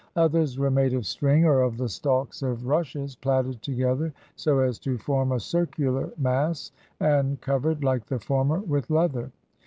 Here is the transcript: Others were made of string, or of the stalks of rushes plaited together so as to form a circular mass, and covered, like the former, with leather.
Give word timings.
Others 0.15 0.57
were 0.57 0.71
made 0.71 0.93
of 0.95 1.05
string, 1.05 1.45
or 1.45 1.61
of 1.61 1.77
the 1.77 1.87
stalks 1.87 2.41
of 2.41 2.65
rushes 2.65 3.15
plaited 3.15 3.61
together 3.61 4.11
so 4.35 4.57
as 4.57 4.79
to 4.79 4.97
form 4.97 5.31
a 5.31 5.39
circular 5.39 6.11
mass, 6.17 6.71
and 6.99 7.39
covered, 7.39 7.83
like 7.83 8.07
the 8.07 8.17
former, 8.17 8.57
with 8.61 8.89
leather. 8.89 9.31